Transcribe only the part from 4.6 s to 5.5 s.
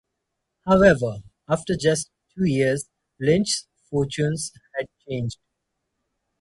had changed.